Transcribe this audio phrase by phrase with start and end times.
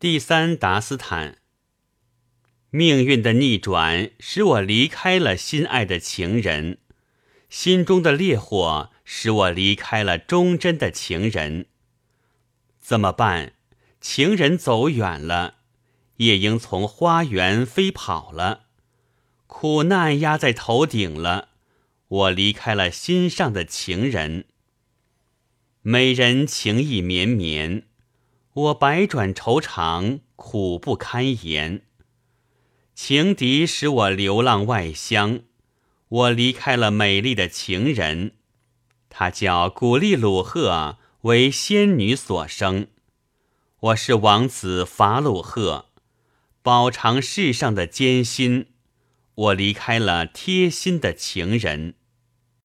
[0.00, 1.38] 第三达斯坦。
[2.70, 6.78] 命运的逆转使我离开了心爱的情人，
[7.50, 11.66] 心中的烈火使我离开了忠贞的情人。
[12.78, 13.54] 怎么办？
[14.00, 15.56] 情人走远了，
[16.18, 18.66] 夜莺从花园飞跑了，
[19.48, 21.48] 苦难压在头顶了，
[22.06, 24.44] 我离开了心上的情人。
[25.82, 27.87] 美人情意绵绵。
[28.58, 31.82] 我百转愁肠，苦不堪言。
[32.92, 35.42] 情敌使我流浪外乡，
[36.08, 38.32] 我离开了美丽的情人。
[39.08, 42.88] 她叫古丽鲁赫，为仙女所生。
[43.78, 45.86] 我是王子法鲁赫，
[46.60, 48.70] 饱尝世上的艰辛。
[49.36, 51.94] 我离开了贴心的情人。